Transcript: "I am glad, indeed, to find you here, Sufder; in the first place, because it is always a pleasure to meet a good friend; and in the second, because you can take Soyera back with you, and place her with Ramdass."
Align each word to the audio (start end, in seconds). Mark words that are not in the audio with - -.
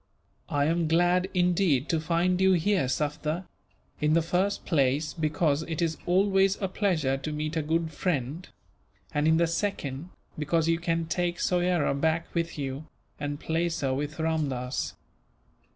"I 0.49 0.65
am 0.65 0.87
glad, 0.87 1.29
indeed, 1.31 1.87
to 1.89 1.99
find 1.99 2.41
you 2.41 2.53
here, 2.53 2.87
Sufder; 2.87 3.45
in 3.99 4.13
the 4.13 4.23
first 4.23 4.65
place, 4.65 5.13
because 5.13 5.61
it 5.61 5.79
is 5.79 5.99
always 6.07 6.59
a 6.59 6.67
pleasure 6.67 7.17
to 7.17 7.31
meet 7.31 7.55
a 7.55 7.61
good 7.61 7.91
friend; 7.91 8.47
and 9.13 9.27
in 9.27 9.37
the 9.37 9.45
second, 9.45 10.09
because 10.39 10.67
you 10.67 10.79
can 10.79 11.05
take 11.05 11.39
Soyera 11.39 11.93
back 11.93 12.33
with 12.33 12.57
you, 12.57 12.87
and 13.19 13.39
place 13.39 13.81
her 13.81 13.93
with 13.93 14.17
Ramdass." 14.17 14.95